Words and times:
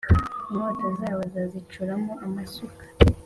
Inkota 0.49 0.87
zabo 0.97 1.15
bazazicuramo 1.21 2.11
amasuka, 2.25 2.83